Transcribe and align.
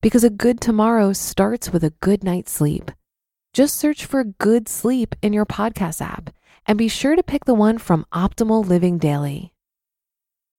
because 0.00 0.24
a 0.24 0.30
good 0.30 0.60
tomorrow 0.60 1.12
starts 1.12 1.70
with 1.72 1.82
a 1.82 1.94
good 2.00 2.22
night's 2.22 2.52
sleep. 2.52 2.90
Just 3.52 3.76
search 3.76 4.04
for 4.04 4.24
Good 4.24 4.68
Sleep 4.68 5.14
in 5.22 5.32
your 5.32 5.46
podcast 5.46 6.00
app 6.00 6.30
and 6.66 6.78
be 6.78 6.88
sure 6.88 7.16
to 7.16 7.22
pick 7.22 7.44
the 7.46 7.54
one 7.54 7.78
from 7.78 8.06
Optimal 8.12 8.64
Living 8.66 8.98
Daily. 8.98 9.52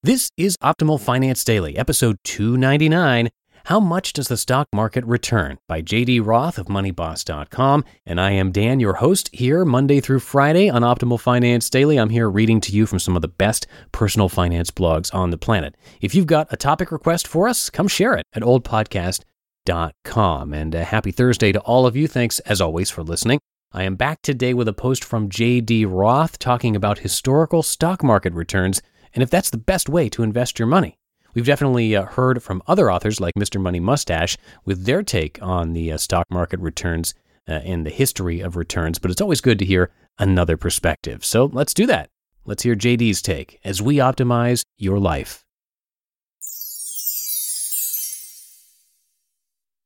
This 0.04 0.30
is 0.38 0.58
Optimal 0.58 1.00
Finance 1.00 1.44
Daily, 1.44 1.78
episode 1.78 2.18
299 2.24 3.30
How 3.66 3.80
Much 3.80 4.14
Does 4.14 4.28
the 4.28 4.38
Stock 4.38 4.68
Market 4.74 5.06
Return? 5.06 5.58
by 5.68 5.82
JD 5.82 6.26
Roth 6.26 6.58
of 6.58 6.66
MoneyBoss.com. 6.66 7.84
And 8.06 8.20
I 8.20 8.32
am 8.32 8.52
Dan, 8.52 8.80
your 8.80 8.96
host, 8.96 9.30
here 9.34 9.64
Monday 9.66 10.00
through 10.02 10.20
Friday 10.20 10.70
on 10.70 10.82
Optimal 10.82 11.20
Finance 11.20 11.70
Daily. 11.70 11.98
I'm 11.98 12.10
here 12.10 12.30
reading 12.30 12.60
to 12.62 12.72
you 12.72 12.86
from 12.86 13.00
some 13.00 13.16
of 13.16 13.22
the 13.22 13.28
best 13.28 13.68
personal 13.92 14.30
finance 14.30 14.72
blogs 14.72 15.14
on 15.14 15.30
the 15.30 15.38
planet. 15.38 15.76
If 16.02 16.16
you've 16.16 16.28
got 16.28 16.48
a 16.52 16.58
topic 16.58 16.92
request 16.92 17.28
for 17.28 17.48
us, 17.48 17.70
come 17.70 17.88
share 17.88 18.16
it 18.16 18.26
at 18.34 18.42
oldpodcast.com. 18.42 19.26
And 19.70 20.74
a 20.74 20.84
happy 20.84 21.12
Thursday 21.12 21.52
to 21.52 21.60
all 21.60 21.86
of 21.86 21.96
you. 21.96 22.08
Thanks, 22.08 22.40
as 22.40 22.60
always, 22.60 22.90
for 22.90 23.04
listening. 23.04 23.40
I 23.72 23.84
am 23.84 23.96
back 23.96 24.22
today 24.24 24.56
with 24.56 24.68
a 24.68 24.74
post 24.74 25.04
from 25.04 25.30
JD 25.30 25.86
Roth 25.88 26.40
talking 26.40 26.76
about 26.76 27.00
historical 27.00 27.62
stock 27.62 28.04
market 28.04 28.34
returns 28.34 28.82
and 29.14 29.22
if 29.22 29.30
that's 29.30 29.52
the 29.52 29.58
best 29.58 29.88
way 29.88 30.10
to 30.10 30.24
invest 30.24 30.58
your 30.58 30.68
money. 30.68 30.98
We've 31.34 31.46
definitely 31.46 31.96
uh, 31.96 32.06
heard 32.06 32.42
from 32.42 32.64
other 32.66 32.92
authors 32.92 33.20
like 33.20 33.36
Mr. 33.36 33.62
Money 33.62 33.80
Mustache 33.80 34.38
with 34.66 34.86
their 34.86 35.04
take 35.04 35.40
on 35.42 35.74
the 35.74 35.92
uh, 35.92 35.98
stock 35.98 36.26
market 36.32 36.60
returns 36.60 37.14
uh, 37.48 37.54
and 37.64 37.86
the 37.86 37.92
history 37.92 38.40
of 38.40 38.56
returns, 38.56 38.98
but 38.98 39.12
it's 39.12 39.22
always 39.22 39.42
good 39.42 39.60
to 39.60 39.66
hear 39.66 39.92
another 40.18 40.58
perspective. 40.58 41.24
So 41.24 41.46
let's 41.46 41.74
do 41.74 41.86
that. 41.86 42.10
Let's 42.46 42.64
hear 42.64 42.76
JD's 42.76 43.22
take 43.22 43.60
as 43.64 43.82
we 43.82 43.98
optimize 43.98 44.64
your 44.78 45.00
life. 45.00 45.46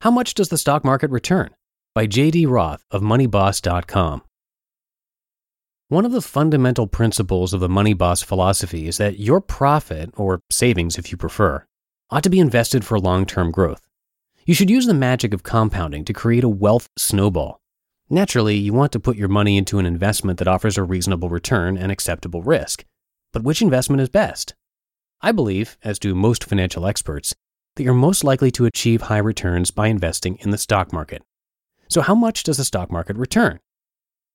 How 0.03 0.11
much 0.11 0.33
does 0.33 0.49
the 0.49 0.57
stock 0.57 0.83
market 0.83 1.11
return? 1.11 1.51
By 1.95 2.07
JD 2.07 2.49
Roth 2.49 2.83
of 2.91 3.01
MoneyBoss.com. 3.01 4.21
One 5.87 6.05
of 6.05 6.11
the 6.11 6.21
fundamental 6.21 6.87
principles 6.87 7.53
of 7.53 7.61
the 7.61 7.69
Money 7.69 7.93
Boss 7.93 8.21
philosophy 8.21 8.89
is 8.89 8.97
that 8.97 9.17
your 9.17 9.39
profit, 9.39 10.09
or 10.17 10.41
savings 10.49 10.97
if 10.97 11.09
you 11.09 11.15
prefer, 11.15 11.65
ought 12.09 12.23
to 12.23 12.29
be 12.29 12.41
invested 12.41 12.83
for 12.83 12.99
long 12.99 13.25
term 13.25 13.49
growth. 13.49 13.87
You 14.45 14.53
should 14.53 14.69
use 14.69 14.87
the 14.87 14.93
magic 14.93 15.33
of 15.33 15.43
compounding 15.43 16.03
to 16.03 16.11
create 16.11 16.43
a 16.43 16.49
wealth 16.49 16.89
snowball. 16.97 17.61
Naturally, 18.09 18.57
you 18.57 18.73
want 18.73 18.91
to 18.91 18.99
put 18.99 19.15
your 19.15 19.29
money 19.29 19.55
into 19.55 19.79
an 19.79 19.85
investment 19.85 20.37
that 20.39 20.49
offers 20.49 20.77
a 20.77 20.83
reasonable 20.83 21.29
return 21.29 21.77
and 21.77 21.93
acceptable 21.93 22.41
risk. 22.43 22.83
But 23.31 23.43
which 23.43 23.61
investment 23.61 24.01
is 24.01 24.09
best? 24.09 24.53
I 25.21 25.31
believe, 25.31 25.77
as 25.81 25.97
do 25.97 26.13
most 26.13 26.43
financial 26.43 26.85
experts, 26.85 27.33
that 27.75 27.83
you're 27.83 27.93
most 27.93 28.23
likely 28.23 28.51
to 28.51 28.65
achieve 28.65 29.03
high 29.03 29.17
returns 29.17 29.71
by 29.71 29.87
investing 29.87 30.37
in 30.41 30.51
the 30.51 30.57
stock 30.57 30.93
market. 30.93 31.23
So, 31.87 32.01
how 32.01 32.15
much 32.15 32.43
does 32.43 32.57
the 32.57 32.65
stock 32.65 32.91
market 32.91 33.17
return? 33.17 33.59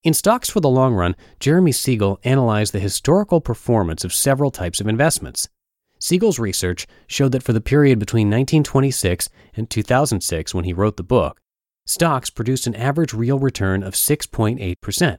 In 0.04 0.14
Stocks 0.14 0.48
for 0.48 0.60
the 0.60 0.68
Long 0.68 0.94
Run, 0.94 1.16
Jeremy 1.40 1.72
Siegel 1.72 2.20
analyzed 2.22 2.72
the 2.72 2.78
historical 2.78 3.40
performance 3.40 4.04
of 4.04 4.12
several 4.12 4.52
types 4.52 4.80
of 4.80 4.86
investments. 4.86 5.48
Siegel's 5.98 6.38
research 6.38 6.86
showed 7.08 7.32
that 7.32 7.42
for 7.42 7.52
the 7.52 7.60
period 7.60 7.98
between 7.98 8.28
1926 8.28 9.28
and 9.54 9.68
2006, 9.68 10.54
when 10.54 10.64
he 10.64 10.72
wrote 10.72 10.96
the 10.96 11.02
book, 11.02 11.40
stocks 11.84 12.30
produced 12.30 12.68
an 12.68 12.76
average 12.76 13.12
real 13.12 13.40
return 13.40 13.82
of 13.82 13.94
6.8%. 13.94 15.18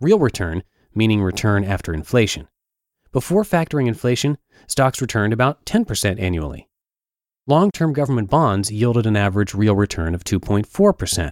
Real 0.00 0.18
return, 0.18 0.64
meaning 0.94 1.22
return 1.22 1.62
after 1.62 1.94
inflation. 1.94 2.48
Before 3.12 3.44
factoring 3.44 3.86
inflation, 3.86 4.36
stocks 4.66 5.00
returned 5.00 5.32
about 5.32 5.64
10% 5.64 6.20
annually. 6.20 6.68
Long 7.48 7.70
term 7.70 7.94
government 7.94 8.28
bonds 8.28 8.70
yielded 8.70 9.06
an 9.06 9.16
average 9.16 9.54
real 9.54 9.74
return 9.74 10.14
of 10.14 10.22
2.4%. 10.22 11.30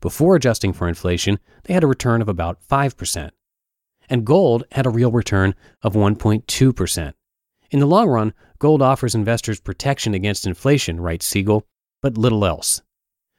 Before 0.00 0.36
adjusting 0.36 0.72
for 0.72 0.86
inflation, 0.86 1.40
they 1.64 1.74
had 1.74 1.82
a 1.82 1.88
return 1.88 2.22
of 2.22 2.28
about 2.28 2.60
5%. 2.62 3.30
And 4.08 4.24
gold 4.24 4.62
had 4.70 4.86
a 4.86 4.90
real 4.90 5.10
return 5.10 5.56
of 5.82 5.94
1.2%. 5.94 7.12
In 7.72 7.80
the 7.80 7.86
long 7.86 8.08
run, 8.08 8.32
gold 8.60 8.80
offers 8.80 9.16
investors 9.16 9.58
protection 9.58 10.14
against 10.14 10.46
inflation, 10.46 11.00
writes 11.00 11.26
Siegel, 11.26 11.66
but 12.00 12.16
little 12.16 12.46
else. 12.46 12.82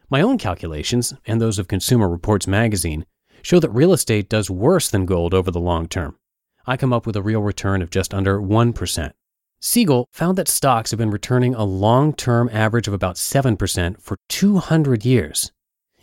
My 0.10 0.20
own 0.20 0.38
calculations, 0.38 1.14
and 1.26 1.40
those 1.40 1.58
of 1.58 1.70
Consumer 1.70 2.10
Reports 2.10 2.46
magazine, 2.46 3.06
show 3.42 3.62
that 3.62 3.70
real 3.70 3.94
estate 3.94 4.28
does 4.28 4.50
worse 4.50 4.90
than 4.90 5.06
gold 5.06 5.34
over 5.34 5.50
the 5.50 5.62
long 5.62 5.88
term. 5.88 6.18
I 6.66 6.76
come 6.76 6.92
up 6.92 7.06
with 7.06 7.16
a 7.16 7.24
real 7.24 7.42
return 7.42 7.82
of 7.82 7.90
just 7.90 8.14
under 8.14 8.38
1%. 8.42 9.14
Siegel 9.60 10.08
found 10.12 10.38
that 10.38 10.48
stocks 10.48 10.92
have 10.92 11.00
been 11.00 11.10
returning 11.10 11.56
a 11.56 11.64
long 11.64 12.14
term 12.14 12.50
average 12.54 12.88
of 12.88 12.94
about 12.94 13.16
7% 13.16 14.00
for 14.02 14.18
200 14.30 15.04
years. 15.04 15.52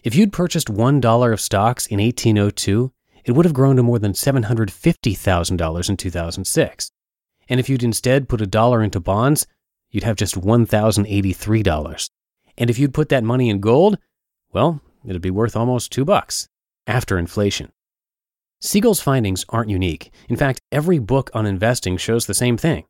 If 0.02 0.14
you'd 0.14 0.32
purchased 0.32 0.68
$1 0.68 1.32
of 1.32 1.40
stocks 1.40 1.86
in 1.86 2.00
1802, 2.00 2.92
it 3.24 3.32
would 3.32 3.44
have 3.44 3.54
grown 3.54 3.76
to 3.76 3.82
more 3.82 3.98
than 3.98 4.12
$750,000 4.12 5.88
in 5.88 5.96
2006. 5.96 6.90
And 7.48 7.60
if 7.60 7.68
you'd 7.68 7.82
instead 7.82 8.28
put 8.28 8.40
a 8.40 8.46
dollar 8.46 8.82
into 8.82 9.00
bonds, 9.00 9.46
you'd 9.90 10.04
have 10.04 10.16
just 10.16 10.34
$1,083. 10.34 12.10
And 12.58 12.70
if 12.70 12.78
you'd 12.78 12.94
put 12.94 13.08
that 13.08 13.24
money 13.24 13.48
in 13.48 13.60
gold, 13.60 13.98
well, 14.52 14.80
it'd 15.06 15.22
be 15.22 15.30
worth 15.30 15.56
almost 15.56 15.92
2 15.92 16.04
bucks 16.04 16.48
after 16.86 17.18
inflation. 17.18 17.70
Siegel's 18.60 19.00
findings 19.00 19.44
aren't 19.48 19.70
unique. 19.70 20.10
In 20.28 20.36
fact, 20.36 20.60
every 20.72 20.98
book 20.98 21.30
on 21.34 21.46
investing 21.46 21.96
shows 21.96 22.26
the 22.26 22.34
same 22.34 22.56
thing. 22.56 22.84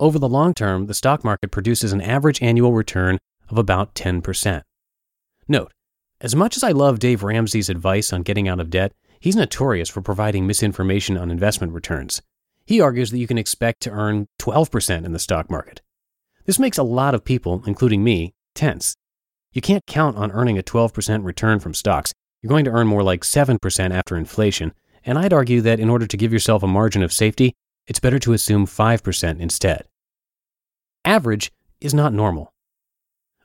Over 0.00 0.18
the 0.18 0.28
long 0.28 0.54
term, 0.54 0.86
the 0.86 0.94
stock 0.94 1.24
market 1.24 1.50
produces 1.50 1.92
an 1.92 2.00
average 2.00 2.40
annual 2.40 2.72
return 2.72 3.18
of 3.48 3.58
about 3.58 3.94
10%. 3.94 4.62
Note, 5.48 5.72
as 6.20 6.36
much 6.36 6.56
as 6.56 6.62
I 6.62 6.70
love 6.70 7.00
Dave 7.00 7.22
Ramsey's 7.22 7.68
advice 7.68 8.12
on 8.12 8.22
getting 8.22 8.48
out 8.48 8.60
of 8.60 8.70
debt, 8.70 8.92
he's 9.18 9.34
notorious 9.34 9.88
for 9.88 10.00
providing 10.00 10.46
misinformation 10.46 11.16
on 11.16 11.30
investment 11.30 11.72
returns. 11.72 12.22
He 12.64 12.80
argues 12.80 13.10
that 13.10 13.18
you 13.18 13.26
can 13.26 13.38
expect 13.38 13.80
to 13.82 13.90
earn 13.90 14.28
12% 14.40 15.04
in 15.04 15.12
the 15.12 15.18
stock 15.18 15.50
market. 15.50 15.80
This 16.44 16.58
makes 16.58 16.78
a 16.78 16.82
lot 16.82 17.14
of 17.14 17.24
people, 17.24 17.62
including 17.66 18.04
me, 18.04 18.34
tense. 18.54 18.94
You 19.52 19.60
can't 19.60 19.86
count 19.86 20.16
on 20.16 20.30
earning 20.30 20.58
a 20.58 20.62
12% 20.62 21.24
return 21.24 21.58
from 21.58 21.74
stocks. 21.74 22.12
You're 22.40 22.50
going 22.50 22.66
to 22.66 22.70
earn 22.70 22.86
more 22.86 23.02
like 23.02 23.22
7% 23.22 23.90
after 23.90 24.16
inflation, 24.16 24.74
and 25.04 25.18
I'd 25.18 25.32
argue 25.32 25.60
that 25.62 25.80
in 25.80 25.90
order 25.90 26.06
to 26.06 26.16
give 26.16 26.32
yourself 26.32 26.62
a 26.62 26.68
margin 26.68 27.02
of 27.02 27.12
safety, 27.12 27.54
it's 27.88 27.98
better 27.98 28.20
to 28.20 28.34
assume 28.34 28.66
5% 28.66 29.40
instead. 29.40 29.84
Average 31.04 31.50
is 31.80 31.94
not 31.94 32.12
normal. 32.12 32.52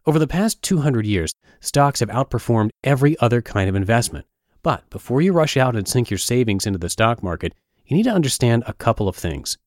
Over 0.06 0.20
the 0.20 0.28
past 0.28 0.62
200 0.62 1.06
years, 1.08 1.34
stocks 1.62 2.02
have 2.02 2.09
outperformed 2.09 2.72
every 2.84 3.18
other 3.20 3.42
kind 3.42 3.70
of 3.70 3.76
investment. 3.76 4.26
But 4.62 4.90
before 4.90 5.22
you 5.22 5.31
rush 5.31 5.56
out 5.56 5.76
and 5.76 5.88
sink 5.88 6.12
your 6.12 6.18
savings 6.18 6.66
into 6.66 6.78
the 6.78 6.90
stock 6.90 7.24
market, 7.24 7.54
you 7.86 7.96
need 7.96 8.04
to 8.04 8.12
understand 8.12 8.64
a 8.68 8.74
couple 8.74 9.08
of 9.08 9.16
things. 9.16 9.58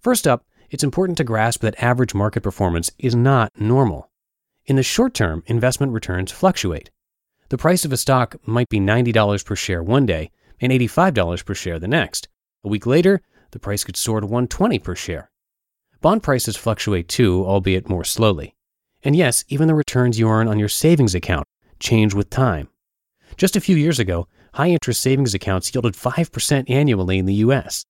First 0.00 0.28
up, 0.28 0.44
it's 0.70 0.84
important 0.84 1.18
to 1.18 1.24
grasp 1.24 1.60
that 1.62 1.82
average 1.82 2.14
market 2.14 2.42
performance 2.42 2.90
is 2.98 3.16
not 3.16 3.50
normal. 3.60 4.10
In 4.66 4.76
the 4.76 4.84
short 4.84 5.12
term, 5.12 5.42
investment 5.46 5.92
returns 5.92 6.30
fluctuate. 6.30 6.90
The 7.48 7.58
price 7.58 7.84
of 7.84 7.92
a 7.92 7.96
stock 7.96 8.36
might 8.46 8.68
be 8.68 8.78
$90 8.78 9.44
per 9.44 9.56
share 9.56 9.82
one 9.82 10.06
day 10.06 10.30
and 10.60 10.72
$85 10.72 11.44
per 11.44 11.54
share 11.54 11.80
the 11.80 11.88
next. 11.88 12.28
A 12.62 12.68
week 12.68 12.86
later, 12.86 13.22
the 13.52 13.58
price 13.58 13.84
could 13.84 13.96
soar 13.96 14.20
to 14.20 14.26
120 14.26 14.78
per 14.78 14.94
share. 14.94 15.30
Bond 16.00 16.22
prices 16.22 16.56
fluctuate 16.56 17.08
too, 17.08 17.44
albeit 17.44 17.88
more 17.88 18.04
slowly. 18.04 18.54
And 19.02 19.16
yes, 19.16 19.44
even 19.48 19.68
the 19.68 19.74
returns 19.74 20.18
you 20.18 20.28
earn 20.28 20.48
on 20.48 20.58
your 20.58 20.68
savings 20.68 21.14
account 21.14 21.46
change 21.78 22.14
with 22.14 22.30
time. 22.30 22.68
Just 23.36 23.56
a 23.56 23.60
few 23.60 23.76
years 23.76 23.98
ago, 23.98 24.26
high 24.54 24.68
interest 24.68 25.00
savings 25.00 25.34
accounts 25.34 25.74
yielded 25.74 25.94
5% 25.94 26.70
annually 26.70 27.18
in 27.18 27.26
the 27.26 27.34
US. 27.34 27.84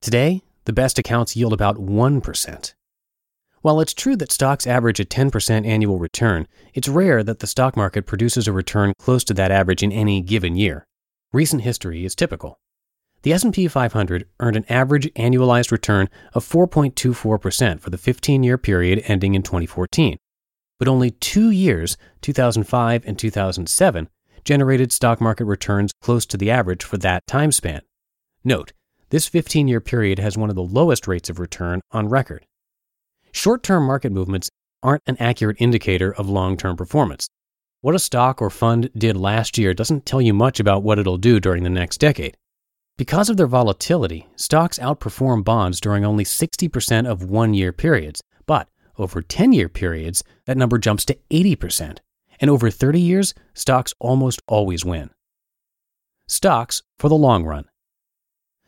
Today, 0.00 0.42
the 0.64 0.72
best 0.72 0.98
accounts 0.98 1.36
yield 1.36 1.52
about 1.52 1.76
1%. 1.76 2.74
While 3.62 3.80
it's 3.80 3.94
true 3.94 4.16
that 4.16 4.32
stocks 4.32 4.66
average 4.66 5.00
a 5.00 5.04
10% 5.04 5.66
annual 5.66 5.98
return, 5.98 6.46
it's 6.74 6.88
rare 6.88 7.22
that 7.22 7.40
the 7.40 7.46
stock 7.46 7.76
market 7.76 8.06
produces 8.06 8.46
a 8.46 8.52
return 8.52 8.92
close 8.98 9.24
to 9.24 9.34
that 9.34 9.50
average 9.50 9.82
in 9.82 9.90
any 9.90 10.20
given 10.20 10.56
year. 10.56 10.86
Recent 11.32 11.62
history 11.62 12.04
is 12.04 12.14
typical. 12.14 12.58
The 13.26 13.32
S&P 13.32 13.66
500 13.66 14.28
earned 14.38 14.54
an 14.54 14.64
average 14.68 15.12
annualized 15.14 15.72
return 15.72 16.08
of 16.32 16.44
4.24% 16.48 17.80
for 17.80 17.90
the 17.90 17.96
15-year 17.96 18.56
period 18.56 19.02
ending 19.06 19.34
in 19.34 19.42
2014. 19.42 20.16
but 20.78 20.86
only 20.86 21.10
two 21.10 21.50
years, 21.50 21.96
2005 22.20 23.02
and 23.04 23.18
2007, 23.18 24.08
generated 24.44 24.92
stock 24.92 25.20
market 25.20 25.44
returns 25.44 25.90
close 26.00 26.24
to 26.26 26.36
the 26.36 26.52
average 26.52 26.84
for 26.84 26.98
that 26.98 27.26
time 27.26 27.50
span. 27.50 27.80
Note, 28.44 28.72
this 29.10 29.26
15 29.26 29.66
year 29.66 29.80
period 29.80 30.20
has 30.20 30.38
one 30.38 30.48
of 30.48 30.54
the 30.54 30.62
lowest 30.62 31.08
rates 31.08 31.28
of 31.28 31.40
return 31.40 31.80
on 31.90 32.08
record. 32.08 32.46
Short 33.32 33.64
term 33.64 33.88
market 33.88 34.12
movements 34.12 34.50
aren't 34.84 35.02
an 35.08 35.16
accurate 35.18 35.56
indicator 35.58 36.14
of 36.14 36.28
long 36.28 36.56
term 36.56 36.76
performance. 36.76 37.26
What 37.80 37.96
a 37.96 37.98
stock 37.98 38.40
or 38.40 38.50
fund 38.50 38.88
did 38.96 39.16
last 39.16 39.58
year 39.58 39.74
doesn't 39.74 40.06
tell 40.06 40.22
you 40.22 40.32
much 40.32 40.60
about 40.60 40.84
what 40.84 41.00
it'll 41.00 41.18
do 41.18 41.40
during 41.40 41.64
the 41.64 41.70
next 41.70 41.98
decade. 41.98 42.36
Because 42.98 43.28
of 43.28 43.36
their 43.36 43.46
volatility, 43.46 44.26
stocks 44.36 44.78
outperform 44.78 45.44
bonds 45.44 45.80
during 45.80 46.02
only 46.02 46.24
60% 46.24 47.06
of 47.06 47.28
one 47.28 47.52
year 47.52 47.70
periods, 47.70 48.22
but 48.46 48.68
over 48.96 49.20
10 49.20 49.52
year 49.52 49.68
periods, 49.68 50.24
that 50.46 50.56
number 50.56 50.78
jumps 50.78 51.04
to 51.04 51.18
80%. 51.28 51.98
And 52.40 52.50
over 52.50 52.70
30 52.70 52.98
years, 52.98 53.34
stocks 53.52 53.92
almost 54.00 54.40
always 54.46 54.82
win. 54.82 55.10
Stocks 56.26 56.82
for 56.98 57.10
the 57.10 57.16
long 57.16 57.44
run. 57.44 57.66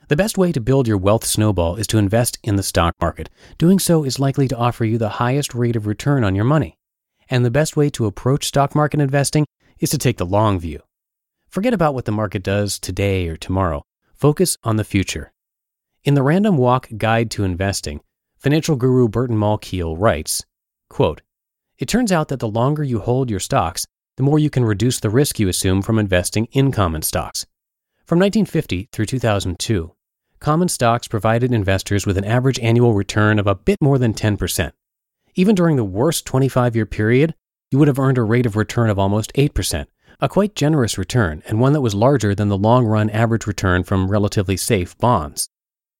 The 0.08 0.16
best 0.16 0.36
way 0.36 0.52
to 0.52 0.60
build 0.60 0.86
your 0.86 0.98
wealth 0.98 1.24
snowball 1.24 1.76
is 1.76 1.86
to 1.88 1.98
invest 1.98 2.38
in 2.42 2.56
the 2.56 2.62
stock 2.62 2.94
market. 3.00 3.30
Doing 3.56 3.78
so 3.78 4.04
is 4.04 4.18
likely 4.18 4.46
to 4.48 4.56
offer 4.56 4.84
you 4.84 4.98
the 4.98 5.08
highest 5.08 5.54
rate 5.54 5.76
of 5.76 5.86
return 5.86 6.22
on 6.22 6.34
your 6.34 6.44
money. 6.44 6.76
And 7.30 7.44
the 7.44 7.50
best 7.50 7.78
way 7.78 7.88
to 7.90 8.04
approach 8.04 8.46
stock 8.46 8.74
market 8.74 9.00
investing 9.00 9.46
is 9.80 9.88
to 9.90 9.98
take 9.98 10.18
the 10.18 10.26
long 10.26 10.60
view. 10.60 10.80
Forget 11.48 11.72
about 11.72 11.94
what 11.94 12.04
the 12.04 12.12
market 12.12 12.42
does 12.42 12.78
today 12.78 13.26
or 13.28 13.36
tomorrow. 13.36 13.84
Focus 14.18 14.56
on 14.64 14.74
the 14.74 14.82
future. 14.82 15.32
In 16.02 16.14
the 16.14 16.24
Random 16.24 16.56
Walk 16.56 16.88
Guide 16.96 17.30
to 17.30 17.44
Investing, 17.44 18.00
financial 18.36 18.74
guru 18.74 19.06
Burton 19.06 19.36
Malkiel 19.36 19.94
writes, 19.96 20.44
quote, 20.90 21.22
It 21.78 21.86
turns 21.86 22.10
out 22.10 22.26
that 22.26 22.40
the 22.40 22.48
longer 22.48 22.82
you 22.82 22.98
hold 22.98 23.30
your 23.30 23.38
stocks, 23.38 23.86
the 24.16 24.24
more 24.24 24.40
you 24.40 24.50
can 24.50 24.64
reduce 24.64 24.98
the 24.98 25.08
risk 25.08 25.38
you 25.38 25.48
assume 25.48 25.82
from 25.82 26.00
investing 26.00 26.46
in 26.46 26.72
common 26.72 27.02
stocks. 27.02 27.46
From 28.06 28.18
1950 28.18 28.88
through 28.90 29.06
2002, 29.06 29.94
common 30.40 30.68
stocks 30.68 31.06
provided 31.06 31.52
investors 31.52 32.04
with 32.04 32.18
an 32.18 32.24
average 32.24 32.58
annual 32.58 32.94
return 32.94 33.38
of 33.38 33.46
a 33.46 33.54
bit 33.54 33.78
more 33.80 33.98
than 33.98 34.14
10%. 34.14 34.72
Even 35.36 35.54
during 35.54 35.76
the 35.76 35.84
worst 35.84 36.26
25 36.26 36.74
year 36.74 36.86
period, 36.86 37.36
you 37.70 37.78
would 37.78 37.86
have 37.86 38.00
earned 38.00 38.18
a 38.18 38.22
rate 38.24 38.46
of 38.46 38.56
return 38.56 38.90
of 38.90 38.98
almost 38.98 39.32
8%, 39.34 39.86
a 40.20 40.28
quite 40.28 40.56
generous 40.56 40.98
return 40.98 41.42
and 41.46 41.60
one 41.60 41.72
that 41.72 41.80
was 41.80 41.94
larger 41.94 42.34
than 42.34 42.48
the 42.48 42.58
long 42.58 42.84
run 42.84 43.08
average 43.10 43.46
return 43.46 43.84
from 43.84 44.10
relatively 44.10 44.56
safe 44.56 44.98
bonds. 44.98 45.48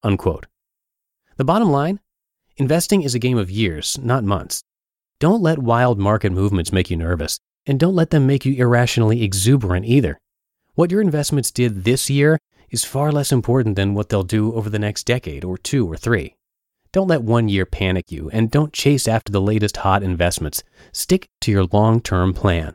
Unquote. 0.03 0.47
The 1.37 1.45
bottom 1.45 1.71
line 1.71 2.01
investing 2.57 3.03
is 3.03 3.15
a 3.15 3.21
game 3.21 3.39
of 3.39 3.51
years, 3.51 3.97
not 4.03 4.25
months. 4.25 4.65
Don't 5.21 5.43
let 5.43 5.59
wild 5.59 5.99
market 5.99 6.33
movements 6.33 6.73
make 6.73 6.91
you 6.91 6.97
nervous, 6.97 7.39
and 7.67 7.79
don't 7.79 7.95
let 7.95 8.11
them 8.11 8.27
make 8.27 8.45
you 8.45 8.55
irrationally 8.55 9.23
exuberant 9.23 9.87
either. 9.87 10.19
What 10.75 10.91
your 10.91 11.01
investments 11.01 11.53
did 11.53 11.85
this 11.85 12.11
year 12.11 12.39
is 12.71 12.85
far 12.85 13.13
less 13.13 13.31
important 13.31 13.77
than 13.77 13.95
what 13.95 14.09
they'll 14.09 14.25
do 14.25 14.53
over 14.55 14.69
the 14.69 14.79
next 14.79 15.05
decade 15.05 15.45
or 15.45 15.59
two 15.59 15.91
or 15.91 15.97
three. 15.97 16.35
Don't 16.93 17.09
let 17.09 17.23
one 17.23 17.49
year 17.49 17.67
panic 17.67 18.11
you, 18.11 18.31
and 18.31 18.51
don't 18.51 18.73
chase 18.73 19.07
after 19.07 19.31
the 19.31 19.41
latest 19.41 19.79
hot 19.79 20.03
investments. 20.03 20.63
Stick 20.93 21.29
to 21.43 21.51
your 21.53 21.67
long 21.67 22.01
term 22.01 22.33
plan. 22.33 22.75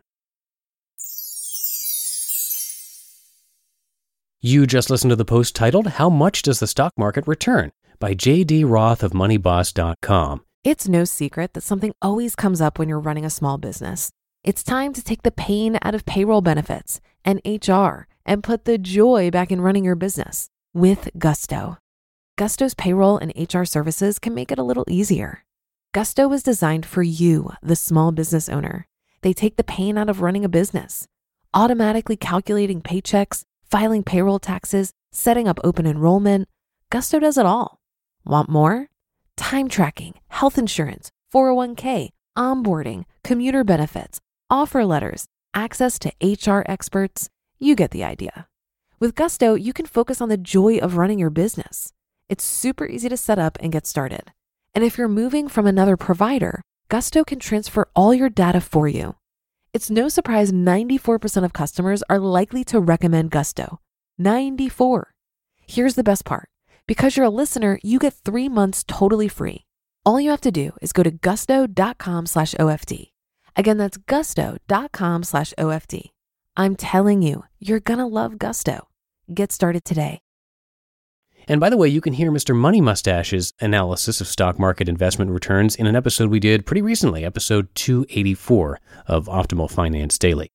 You 4.46 4.68
just 4.68 4.90
listened 4.90 5.12
to 5.12 5.16
the 5.16 5.24
post 5.24 5.56
titled, 5.56 5.88
How 5.88 6.10
Much 6.10 6.42
Does 6.42 6.60
the 6.60 6.68
Stock 6.68 6.92
Market 6.98 7.26
Return? 7.28 7.72
by 7.98 8.14
J.D. 8.14 8.66
Roth 8.66 9.02
of 9.02 9.14
MoneyBoss.com. 9.14 10.42
It's 10.66 10.86
no 10.86 11.06
secret 11.06 11.54
that 11.54 11.64
something 11.64 11.94
always 12.02 12.36
comes 12.36 12.60
up 12.60 12.78
when 12.78 12.90
you're 12.90 13.00
running 13.00 13.24
a 13.24 13.30
small 13.30 13.58
business. 13.58 14.12
It's 14.44 14.62
time 14.62 14.92
to 14.92 15.02
take 15.02 15.24
the 15.24 15.32
pain 15.32 15.80
out 15.82 15.96
of 15.96 16.06
payroll 16.06 16.42
benefits 16.42 17.00
and 17.24 17.40
HR 17.46 18.06
and 18.26 18.44
put 18.44 18.66
the 18.66 18.78
joy 18.78 19.32
back 19.32 19.50
in 19.50 19.62
running 19.62 19.86
your 19.86 19.96
business 19.96 20.50
with 20.74 21.10
Gusto. 21.18 21.78
Gusto's 22.38 22.74
payroll 22.74 23.18
and 23.18 23.32
HR 23.38 23.64
services 23.64 24.20
can 24.20 24.34
make 24.34 24.52
it 24.52 24.60
a 24.60 24.64
little 24.64 24.84
easier. 24.90 25.46
Gusto 25.94 26.28
was 26.28 26.44
designed 26.44 26.86
for 26.86 27.02
you, 27.02 27.54
the 27.62 27.78
small 27.78 28.12
business 28.12 28.50
owner. 28.50 28.88
They 29.22 29.32
take 29.32 29.56
the 29.56 29.64
pain 29.64 29.98
out 29.98 30.10
of 30.10 30.22
running 30.22 30.44
a 30.44 30.50
business, 30.50 31.08
automatically 31.54 32.18
calculating 32.18 32.82
paychecks, 32.82 33.46
filing 33.74 34.04
payroll 34.04 34.38
taxes, 34.38 34.92
setting 35.12 35.48
up 35.48 35.60
open 35.64 35.88
enrollment. 35.88 36.48
Gusto 36.92 37.20
does 37.20 37.40
it 37.40 37.46
all. 37.48 37.80
Want 38.24 38.48
more? 38.48 38.86
Time 39.36 39.68
tracking, 39.68 40.14
health 40.28 40.60
insurance, 40.60 41.10
401k, 41.34 42.10
onboarding, 42.38 43.06
commuter 43.24 43.64
benefits, 43.64 44.22
offer 44.48 44.86
letters, 44.86 45.26
access 45.56 45.98
to 45.98 46.14
HR 46.22 46.64
experts. 46.68 47.30
You 47.58 47.74
get 47.76 47.90
the 47.90 48.04
idea. 48.04 48.46
With 49.00 49.16
Gusto, 49.16 49.56
you 49.56 49.74
can 49.74 49.88
focus 49.88 50.22
on 50.22 50.30
the 50.30 50.38
joy 50.38 50.78
of 50.78 50.98
running 50.98 51.18
your 51.18 51.32
business. 51.32 51.92
It's 52.30 52.44
super 52.44 52.86
easy 52.86 53.10
to 53.10 53.18
set 53.18 53.40
up 53.40 53.58
and 53.60 53.72
get 53.72 53.88
started. 53.88 54.34
And 54.76 54.84
if 54.84 55.00
you're 55.00 55.08
moving 55.08 55.48
from 55.48 55.66
another 55.66 55.98
provider, 55.98 56.62
Gusto 56.90 57.24
can 57.24 57.40
transfer 57.40 57.90
all 57.96 58.14
your 58.14 58.30
data 58.30 58.62
for 58.62 58.88
you. 58.88 59.16
It's 59.74 59.90
no 59.90 60.08
surprise 60.08 60.52
94% 60.52 61.44
of 61.44 61.52
customers 61.52 62.04
are 62.08 62.20
likely 62.20 62.64
to 62.66 62.80
recommend 62.80 63.32
Gusto. 63.32 63.80
94. 64.20 65.14
Here's 65.68 65.96
the 65.96 66.04
best 66.04 66.26
part. 66.26 66.48
Because 66.86 67.18
you're 67.18 67.26
a 67.26 67.42
listener, 67.42 67.80
you 67.82 67.98
get 67.98 68.14
three 68.14 68.48
months 68.48 68.86
totally 68.88 69.28
free. 69.28 69.66
All 70.06 70.22
you 70.22 70.30
have 70.30 70.42
to 70.42 70.52
do 70.52 70.74
is 70.82 70.94
go 70.94 71.02
to 71.02 71.10
gusto.com 71.10 72.28
slash 72.28 72.54
OFD. 72.60 73.14
Again, 73.56 73.78
that's 73.78 73.98
gusto.com 73.98 75.24
slash 75.24 75.54
OFD. 75.58 76.10
I'm 76.56 76.76
telling 76.76 77.24
you, 77.24 77.46
you're 77.60 77.80
going 77.80 78.00
to 78.00 78.06
love 78.06 78.38
Gusto. 78.38 78.90
Get 79.34 79.52
started 79.52 79.86
today. 79.86 80.20
And 81.48 81.60
by 81.60 81.70
the 81.70 81.78
way, 81.78 81.90
you 81.90 82.00
can 82.00 82.14
hear 82.14 82.32
Mr. 82.32 82.56
Money 82.56 82.80
Mustache's 82.80 83.54
analysis 83.60 84.22
of 84.22 84.28
stock 84.28 84.58
market 84.58 84.88
investment 84.88 85.32
returns 85.32 85.76
in 85.76 85.88
an 85.88 85.96
episode 85.96 86.30
we 86.30 86.40
did 86.40 86.66
pretty 86.66 86.82
recently, 86.82 87.26
episode 87.26 87.68
284 87.76 88.80
of 89.08 89.28
Optimal 89.28 89.70
Finance 89.70 90.18
Daily. 90.18 90.50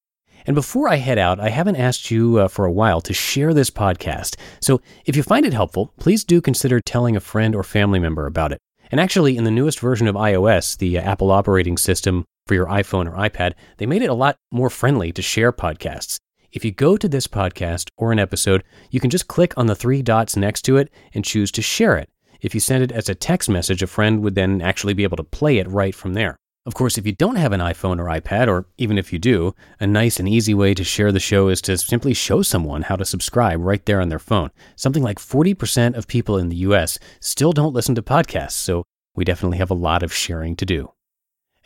And 0.46 0.54
before 0.54 0.88
I 0.88 0.96
head 0.96 1.18
out, 1.18 1.38
I 1.38 1.50
haven't 1.50 1.76
asked 1.76 2.10
you 2.10 2.38
uh, 2.38 2.48
for 2.48 2.64
a 2.64 2.72
while 2.72 3.02
to 3.02 3.12
share 3.12 3.52
this 3.52 3.70
podcast. 3.70 4.36
So 4.62 4.80
if 5.04 5.14
you 5.14 5.22
find 5.22 5.44
it 5.44 5.52
helpful, 5.52 5.92
please 5.98 6.24
do 6.24 6.40
consider 6.40 6.80
telling 6.80 7.16
a 7.16 7.20
friend 7.20 7.54
or 7.54 7.62
family 7.62 7.98
member 7.98 8.26
about 8.26 8.52
it. 8.52 8.58
And 8.90 8.98
actually, 8.98 9.36
in 9.36 9.44
the 9.44 9.50
newest 9.50 9.80
version 9.80 10.08
of 10.08 10.14
iOS, 10.14 10.78
the 10.78 10.96
uh, 10.96 11.02
Apple 11.02 11.30
operating 11.30 11.76
system 11.76 12.24
for 12.46 12.54
your 12.54 12.66
iPhone 12.66 13.06
or 13.06 13.16
iPad, 13.16 13.52
they 13.76 13.84
made 13.84 14.00
it 14.00 14.08
a 14.08 14.14
lot 14.14 14.36
more 14.50 14.70
friendly 14.70 15.12
to 15.12 15.20
share 15.20 15.52
podcasts. 15.52 16.18
If 16.50 16.64
you 16.64 16.70
go 16.70 16.96
to 16.96 17.08
this 17.08 17.26
podcast 17.26 17.90
or 17.98 18.10
an 18.10 18.18
episode, 18.18 18.64
you 18.90 19.00
can 19.00 19.10
just 19.10 19.28
click 19.28 19.52
on 19.58 19.66
the 19.66 19.74
three 19.74 20.00
dots 20.00 20.34
next 20.34 20.62
to 20.62 20.78
it 20.78 20.90
and 21.12 21.24
choose 21.24 21.52
to 21.52 21.62
share 21.62 21.96
it. 21.98 22.08
If 22.40 22.54
you 22.54 22.60
send 22.60 22.82
it 22.82 22.92
as 22.92 23.10
a 23.10 23.14
text 23.14 23.50
message, 23.50 23.82
a 23.82 23.86
friend 23.86 24.22
would 24.22 24.34
then 24.34 24.62
actually 24.62 24.94
be 24.94 25.02
able 25.02 25.18
to 25.18 25.24
play 25.24 25.58
it 25.58 25.68
right 25.68 25.94
from 25.94 26.14
there. 26.14 26.36
Of 26.64 26.74
course, 26.74 26.96
if 26.96 27.06
you 27.06 27.12
don't 27.12 27.36
have 27.36 27.52
an 27.52 27.60
iPhone 27.60 27.98
or 27.98 28.06
iPad, 28.06 28.48
or 28.48 28.66
even 28.78 28.96
if 28.96 29.12
you 29.12 29.18
do, 29.18 29.54
a 29.78 29.86
nice 29.86 30.18
and 30.18 30.28
easy 30.28 30.54
way 30.54 30.72
to 30.74 30.84
share 30.84 31.12
the 31.12 31.20
show 31.20 31.48
is 31.48 31.60
to 31.62 31.76
simply 31.76 32.14
show 32.14 32.40
someone 32.42 32.82
how 32.82 32.96
to 32.96 33.04
subscribe 33.04 33.60
right 33.60 33.84
there 33.84 34.00
on 34.00 34.08
their 34.08 34.18
phone. 34.18 34.50
Something 34.76 35.02
like 35.02 35.18
40% 35.18 35.96
of 35.96 36.08
people 36.08 36.38
in 36.38 36.48
the 36.48 36.56
US 36.56 36.98
still 37.20 37.52
don't 37.52 37.74
listen 37.74 37.94
to 37.94 38.02
podcasts, 38.02 38.52
so 38.52 38.84
we 39.14 39.24
definitely 39.24 39.58
have 39.58 39.70
a 39.70 39.74
lot 39.74 40.02
of 40.02 40.14
sharing 40.14 40.56
to 40.56 40.66
do. 40.66 40.92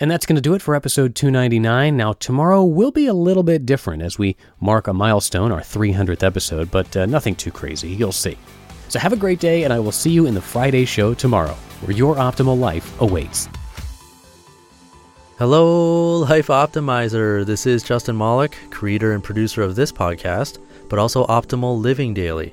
And 0.03 0.11
that's 0.11 0.27
going 0.27 0.35
to 0.35 0.43
do 0.43 0.55
it 0.55 0.63
for 0.63 0.75
episode 0.75 1.15
299. 1.15 1.97
Now, 1.97 2.15
tomorrow 2.15 2.65
will 2.65 2.91
be 2.91 3.07
a 3.07 3.15
little 3.15 3.45
bit 3.45 3.65
different 3.65 4.03
as 4.03 4.19
we 4.19 4.37
mark 4.59 4.89
a 4.89 4.93
milestone, 4.93 5.53
our 5.53 5.61
300th 5.61 6.25
episode, 6.25 6.73
but 6.73 6.97
uh, 6.97 7.07
nothing 7.07 7.37
too 7.37 7.53
crazy. 7.53 7.91
You'll 7.91 8.11
see. 8.11 8.37
So 8.89 8.99
have 8.99 9.13
a 9.13 9.17
great 9.17 9.39
day, 9.39 9.63
and 9.63 9.73
I 9.73 9.79
will 9.79 9.93
see 9.93 10.11
you 10.11 10.27
in 10.27 10.35
the 10.35 10.41
Friday 10.41 10.87
show 10.87 11.15
tomorrow, 11.15 11.55
where 11.83 11.97
your 11.97 12.17
optimal 12.17 12.59
life 12.59 13.01
awaits. 13.01 13.49
Hello, 15.39 16.17
Life 16.19 16.49
Optimizer. 16.49 17.47
This 17.47 17.65
is 17.65 17.85
Justin 17.85 18.19
Malik, 18.19 18.59
creator 18.71 19.13
and 19.13 19.23
producer 19.23 19.63
of 19.63 19.77
this 19.77 19.93
podcast, 19.93 20.59
but 20.89 20.99
also 20.99 21.27
Optimal 21.27 21.81
Living 21.81 22.13
Daily, 22.13 22.53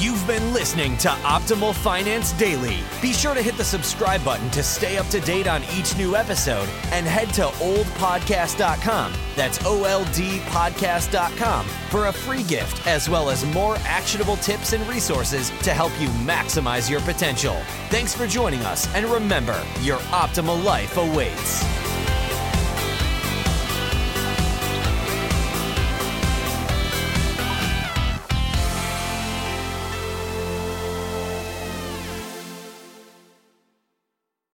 You've 0.00 0.24
been 0.28 0.52
listening 0.52 0.96
to 0.98 1.08
Optimal 1.08 1.74
Finance 1.74 2.30
Daily. 2.34 2.78
Be 3.02 3.12
sure 3.12 3.34
to 3.34 3.42
hit 3.42 3.56
the 3.56 3.64
subscribe 3.64 4.24
button 4.24 4.48
to 4.50 4.62
stay 4.62 4.96
up 4.96 5.08
to 5.08 5.18
date 5.18 5.48
on 5.48 5.64
each 5.76 5.96
new 5.96 6.14
episode 6.14 6.68
and 6.92 7.04
head 7.04 7.30
to 7.34 7.42
oldpodcast.com. 7.42 9.12
That's 9.34 9.58
O 9.64 9.82
L 9.82 10.04
D 10.14 10.38
podcast.com 10.50 11.66
for 11.90 12.06
a 12.06 12.12
free 12.12 12.44
gift 12.44 12.86
as 12.86 13.08
well 13.10 13.28
as 13.28 13.44
more 13.46 13.74
actionable 13.80 14.36
tips 14.36 14.72
and 14.72 14.86
resources 14.88 15.50
to 15.62 15.74
help 15.74 15.90
you 16.00 16.06
maximize 16.24 16.88
your 16.88 17.00
potential. 17.00 17.56
Thanks 17.88 18.14
for 18.14 18.28
joining 18.28 18.60
us 18.60 18.86
and 18.94 19.04
remember, 19.06 19.60
your 19.80 19.98
optimal 20.12 20.62
life 20.62 20.96
awaits. 20.96 21.87